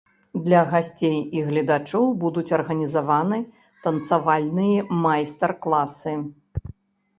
Для 0.45 0.61
гасцей 0.69 1.17
і 1.39 1.43
гледачоў 1.49 2.05
будуць 2.23 2.47
арганізаваны 2.59 3.39
танцавальныя 3.85 4.89
майстар-класы. 5.07 6.19